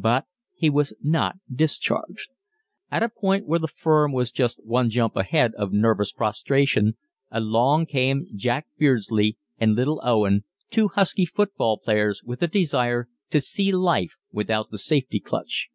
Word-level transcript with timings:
But 0.00 0.26
he 0.54 0.70
was 0.70 0.94
not 1.02 1.38
discharged. 1.52 2.28
At 2.92 3.02
a 3.02 3.08
point 3.08 3.48
where 3.48 3.58
the 3.58 3.66
firm 3.66 4.12
was 4.12 4.30
just 4.30 4.64
one 4.64 4.88
jump 4.90 5.16
ahead 5.16 5.54
of 5.56 5.72
nervous 5.72 6.12
prostration, 6.12 6.94
along 7.32 7.86
came 7.86 8.28
"Jack" 8.36 8.68
Beardsley 8.78 9.38
and 9.58 9.74
"Little" 9.74 10.00
Owen, 10.04 10.44
two 10.70 10.86
husky 10.86 11.24
football 11.26 11.78
players 11.78 12.22
with 12.22 12.42
a 12.44 12.46
desire 12.46 13.08
to 13.30 13.40
see 13.40 13.72
life 13.72 14.14
without 14.30 14.70
the 14.70 14.78
safety 14.78 15.18
clutch. 15.18 15.68